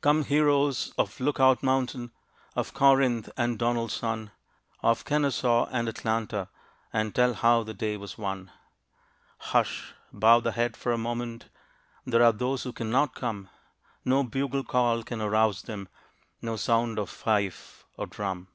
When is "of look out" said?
0.96-1.62